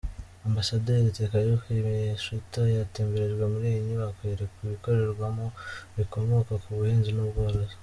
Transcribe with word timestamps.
Ambasaderi 0.47 1.15
Takayuki 1.17 1.83
Miyashita 1.85 2.61
yatemberejwe 2.77 3.43
muri 3.53 3.65
iyi 3.71 3.81
nyubako 3.87 4.19
yerekwa 4.29 4.59
ibikorerwamo 4.65 5.45
bikomoka 5.97 6.51
ku 6.63 6.69
buhinzi 6.77 7.11
n'ubworozi. 7.13 7.75